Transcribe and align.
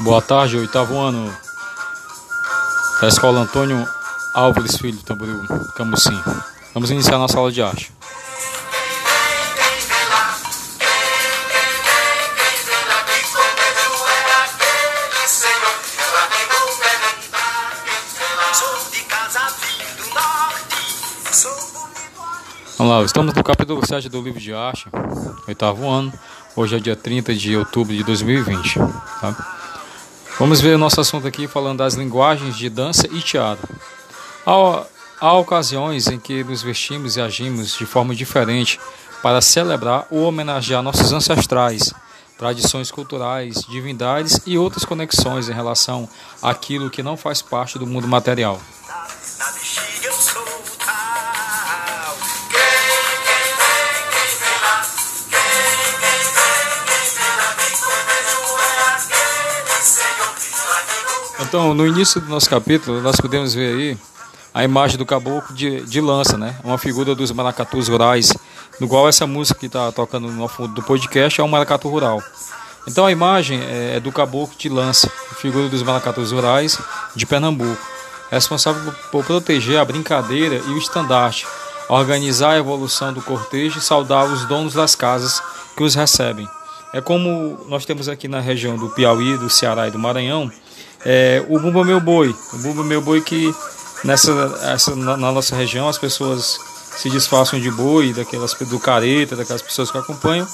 Boa 0.00 0.22
tarde, 0.22 0.56
oitavo 0.56 0.96
ano 0.96 1.36
da 3.00 3.08
Escola 3.08 3.40
Antônio 3.40 3.84
Álvares 4.32 4.76
Filho, 4.76 5.02
Tamboril, 5.02 5.42
Camusim. 5.74 6.16
Vamos 6.72 6.90
iniciar 6.92 7.18
nossa 7.18 7.36
aula 7.36 7.50
de 7.50 7.60
arte. 7.60 7.92
Vamos 22.78 22.92
lá, 22.92 23.02
estamos 23.04 23.34
no 23.34 23.42
capítulo 23.42 23.84
7 23.84 24.08
do 24.08 24.22
livro 24.22 24.38
de 24.38 24.54
arte, 24.54 24.86
oitavo 25.48 25.88
ano. 25.88 26.12
Hoje 26.54 26.76
é 26.76 26.78
dia 26.78 26.94
30 26.94 27.34
de 27.34 27.56
outubro 27.56 27.92
de 27.92 28.04
2020. 28.04 28.78
Tá? 29.20 29.57
Vamos 30.38 30.60
ver 30.60 30.76
o 30.76 30.78
nosso 30.78 31.00
assunto 31.00 31.26
aqui 31.26 31.48
falando 31.48 31.78
das 31.78 31.94
linguagens 31.94 32.56
de 32.56 32.70
dança 32.70 33.08
e 33.10 33.20
teatro. 33.20 33.68
Há, 34.46 34.84
há 35.20 35.32
ocasiões 35.32 36.06
em 36.06 36.16
que 36.16 36.44
nos 36.44 36.62
vestimos 36.62 37.16
e 37.16 37.20
agimos 37.20 37.76
de 37.76 37.84
forma 37.84 38.14
diferente 38.14 38.78
para 39.20 39.40
celebrar 39.40 40.06
ou 40.12 40.22
homenagear 40.22 40.80
nossos 40.80 41.12
ancestrais, 41.12 41.92
tradições 42.38 42.88
culturais, 42.92 43.64
divindades 43.68 44.40
e 44.46 44.56
outras 44.56 44.84
conexões 44.84 45.48
em 45.48 45.52
relação 45.52 46.08
àquilo 46.40 46.88
que 46.88 47.02
não 47.02 47.16
faz 47.16 47.42
parte 47.42 47.76
do 47.76 47.86
mundo 47.86 48.06
material. 48.06 48.60
Então, 61.40 61.72
no 61.72 61.86
início 61.86 62.20
do 62.20 62.28
nosso 62.28 62.50
capítulo, 62.50 63.00
nós 63.00 63.16
podemos 63.16 63.54
ver 63.54 63.74
aí 63.74 63.98
a 64.52 64.64
imagem 64.64 64.98
do 64.98 65.06
caboclo 65.06 65.54
de, 65.54 65.82
de 65.82 66.00
lança, 66.00 66.36
né? 66.36 66.56
Uma 66.64 66.78
figura 66.78 67.14
dos 67.14 67.30
maracatus 67.30 67.86
rurais, 67.86 68.32
no 68.80 68.88
qual 68.88 69.08
essa 69.08 69.24
música 69.26 69.60
que 69.60 69.66
está 69.66 69.92
tocando 69.92 70.28
no 70.32 70.48
fundo 70.48 70.74
do 70.74 70.82
podcast 70.82 71.40
é 71.40 71.44
um 71.44 71.48
maracatu 71.48 71.88
rural. 71.88 72.20
Então 72.88 73.06
a 73.06 73.12
imagem 73.12 73.60
é, 73.60 73.96
é 73.96 74.00
do 74.00 74.10
caboclo 74.10 74.56
de 74.58 74.68
lança, 74.68 75.08
figura 75.36 75.68
dos 75.68 75.82
maracatus 75.82 76.32
rurais 76.32 76.78
de 77.14 77.24
Pernambuco, 77.24 77.80
responsável 78.30 78.92
por 79.12 79.24
proteger 79.24 79.78
a 79.78 79.84
brincadeira 79.84 80.56
e 80.56 80.70
o 80.70 80.78
estandarte, 80.78 81.46
organizar 81.88 82.52
a 82.52 82.58
evolução 82.58 83.12
do 83.12 83.22
cortejo 83.22 83.78
e 83.78 83.82
saudar 83.82 84.24
os 84.24 84.44
donos 84.46 84.74
das 84.74 84.94
casas 84.94 85.40
que 85.76 85.82
os 85.84 85.94
recebem. 85.94 86.48
É 86.92 87.00
como 87.00 87.58
nós 87.68 87.84
temos 87.84 88.08
aqui 88.08 88.26
na 88.26 88.40
região 88.40 88.76
do 88.76 88.88
Piauí, 88.88 89.36
do 89.36 89.50
Ceará 89.50 89.86
e 89.86 89.90
do 89.90 89.98
Maranhão, 89.98 90.50
é, 91.04 91.44
o 91.48 91.58
Bumba 91.58 91.84
Meu 91.84 92.00
Boi. 92.00 92.34
O 92.52 92.58
Bumba 92.58 92.84
Meu 92.84 93.00
Boi 93.00 93.20
que 93.20 93.54
nessa, 94.04 94.32
essa, 94.62 94.94
na, 94.94 95.16
na, 95.16 95.32
nossa 95.32 95.56
região 95.56 95.88
as 95.88 95.98
pessoas 95.98 96.58
se 96.96 97.08
disfarçam 97.10 97.60
de 97.60 97.70
boi, 97.70 98.12
daquelas 98.12 98.54
do 98.54 98.78
careta, 98.78 99.36
daquelas 99.36 99.62
pessoas 99.62 99.90
que 99.90 99.98
acompanham 99.98 100.46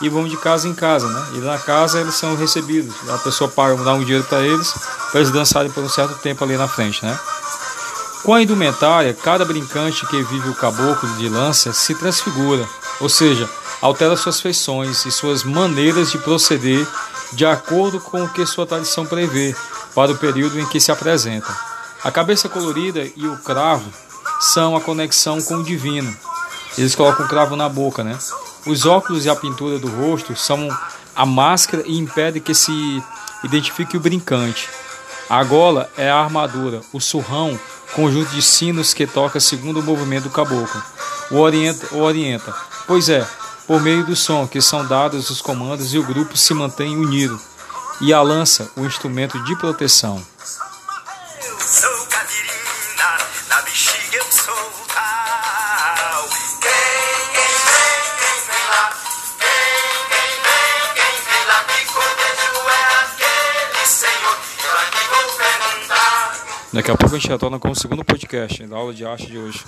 e 0.00 0.08
vão 0.08 0.26
de 0.26 0.36
casa 0.36 0.66
em 0.66 0.74
casa, 0.74 1.06
né? 1.08 1.26
E 1.34 1.38
na 1.38 1.58
casa 1.58 2.00
eles 2.00 2.14
são 2.14 2.34
recebidos. 2.34 2.94
A 3.10 3.18
pessoa 3.18 3.50
paga, 3.50 3.76
dá 3.84 3.92
um 3.92 4.02
dinheiro 4.02 4.24
para 4.24 4.40
eles, 4.40 4.72
para 5.10 5.20
eles 5.20 5.30
dançarem 5.30 5.70
por 5.70 5.84
um 5.84 5.88
certo 5.88 6.14
tempo 6.20 6.42
ali 6.42 6.56
na 6.56 6.66
frente, 6.66 7.04
né? 7.04 7.18
Com 8.22 8.34
a 8.34 8.42
indumentária, 8.42 9.14
cada 9.14 9.44
brincante 9.44 10.06
que 10.06 10.22
vive 10.22 10.48
o 10.48 10.54
caboclo 10.54 11.08
de 11.16 11.28
lança 11.28 11.72
se 11.72 11.94
transfigura, 11.94 12.66
ou 13.00 13.08
seja, 13.08 13.48
altera 13.80 14.16
suas 14.16 14.40
feições 14.40 15.04
e 15.06 15.10
suas 15.10 15.42
maneiras 15.42 16.10
de 16.10 16.18
proceder 16.18 16.86
de 17.32 17.46
acordo 17.46 18.00
com 18.00 18.24
o 18.24 18.28
que 18.28 18.44
sua 18.44 18.66
tradição 18.66 19.06
prevê, 19.06 19.54
para 19.94 20.12
o 20.12 20.18
período 20.18 20.58
em 20.58 20.66
que 20.66 20.80
se 20.80 20.92
apresenta. 20.92 21.54
A 22.02 22.10
cabeça 22.10 22.48
colorida 22.48 23.06
e 23.16 23.26
o 23.26 23.36
cravo 23.38 23.90
são 24.40 24.74
a 24.74 24.80
conexão 24.80 25.40
com 25.42 25.56
o 25.56 25.64
divino. 25.64 26.14
Eles 26.78 26.94
colocam 26.94 27.26
o 27.26 27.28
cravo 27.28 27.56
na 27.56 27.68
boca, 27.68 28.02
né? 28.02 28.18
Os 28.66 28.86
óculos 28.86 29.26
e 29.26 29.30
a 29.30 29.36
pintura 29.36 29.78
do 29.78 29.88
rosto 29.88 30.34
são 30.36 30.68
a 31.14 31.26
máscara 31.26 31.82
e 31.86 31.98
impede 31.98 32.40
que 32.40 32.54
se 32.54 33.02
identifique 33.44 33.96
o 33.96 34.00
brincante. 34.00 34.68
A 35.28 35.44
gola 35.44 35.90
é 35.96 36.10
a 36.10 36.16
armadura, 36.16 36.80
o 36.92 37.00
surrão, 37.00 37.58
conjunto 37.94 38.30
de 38.30 38.42
sinos 38.42 38.94
que 38.94 39.06
toca 39.06 39.38
segundo 39.38 39.80
o 39.80 39.82
movimento 39.82 40.24
do 40.24 40.30
caboclo. 40.30 40.82
O 41.30 41.36
orienta, 41.36 41.94
o 41.94 42.00
orienta. 42.00 42.54
Pois 42.86 43.08
é, 43.08 43.26
por 43.66 43.80
meio 43.80 44.04
do 44.04 44.16
som 44.16 44.46
que 44.46 44.60
são 44.60 44.86
dados 44.86 45.30
os 45.30 45.40
comandos 45.40 45.92
e 45.94 45.98
o 45.98 46.02
grupo 46.02 46.36
se 46.36 46.54
mantém 46.54 46.96
unido 46.96 47.40
e 48.00 48.12
a 48.12 48.22
lança, 48.22 48.70
o 48.76 48.84
instrumento 48.84 49.42
de 49.44 49.56
proteção. 49.56 50.22
Daqui 66.72 66.90
a 66.90 66.96
pouco 66.96 67.14
a 67.14 67.18
gente 67.18 67.28
retorna 67.28 67.58
com 67.58 67.70
o 67.70 67.74
segundo 67.74 68.04
podcast 68.04 68.64
da 68.66 68.76
aula 68.76 68.94
de 68.94 69.04
arte 69.04 69.26
de 69.26 69.36
hoje. 69.36 69.64